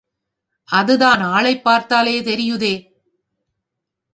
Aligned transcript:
அது 0.69 0.97
தான் 0.97 1.21
ஆளைப் 1.21 1.63
பார்த்தாலே 1.63 2.21
தெரியுதே. 2.21 2.73